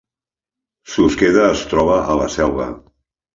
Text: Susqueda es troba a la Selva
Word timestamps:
Susqueda 0.93 1.43
es 1.49 1.61
troba 1.75 1.99
a 2.15 2.17
la 2.23 2.31
Selva 2.39 2.69